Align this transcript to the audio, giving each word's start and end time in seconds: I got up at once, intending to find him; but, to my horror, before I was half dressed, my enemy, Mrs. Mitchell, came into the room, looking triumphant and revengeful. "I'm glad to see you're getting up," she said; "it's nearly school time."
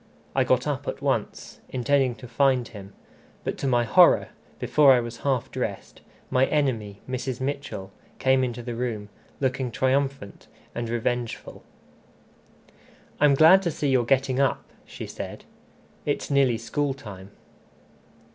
I 0.35 0.43
got 0.43 0.65
up 0.65 0.87
at 0.87 0.99
once, 1.03 1.59
intending 1.69 2.15
to 2.15 2.27
find 2.27 2.67
him; 2.67 2.93
but, 3.43 3.55
to 3.59 3.67
my 3.67 3.83
horror, 3.83 4.29
before 4.57 4.93
I 4.93 4.99
was 4.99 5.17
half 5.17 5.51
dressed, 5.51 6.01
my 6.31 6.47
enemy, 6.47 7.01
Mrs. 7.07 7.39
Mitchell, 7.39 7.91
came 8.17 8.43
into 8.43 8.63
the 8.63 8.73
room, 8.73 9.09
looking 9.39 9.69
triumphant 9.69 10.47
and 10.73 10.89
revengeful. 10.89 11.61
"I'm 13.19 13.35
glad 13.35 13.61
to 13.61 13.69
see 13.69 13.89
you're 13.89 14.03
getting 14.03 14.39
up," 14.39 14.65
she 14.85 15.05
said; 15.05 15.45
"it's 16.03 16.31
nearly 16.31 16.57
school 16.57 16.95
time." 16.95 17.29